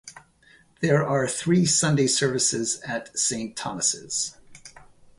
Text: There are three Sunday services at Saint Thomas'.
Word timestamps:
There 0.79 1.07
are 1.07 1.27
three 1.27 1.63
Sunday 1.67 2.07
services 2.07 2.81
at 2.83 3.15
Saint 3.19 3.55
Thomas'. 3.55 4.35